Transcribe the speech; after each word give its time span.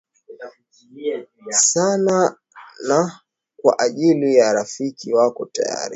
sana 1.49 2.37
na 2.87 3.19
kwa 3.57 3.79
ajili 3.79 4.35
ya 4.35 4.53
rafiki 4.53 5.13
wako 5.13 5.45
tayari 5.45 5.89